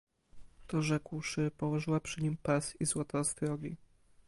[0.67, 3.77] "To rzekłszy, położyła przy nim pas i złote ostrogi."